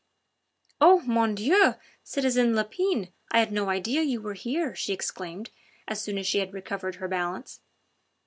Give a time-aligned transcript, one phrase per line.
[0.79, 1.75] "Oh, mon Dieu!
[2.03, 5.51] citizen Lepine, I had no idea you were here," she exclaimed
[5.87, 7.59] as soon as she had recovered her balance.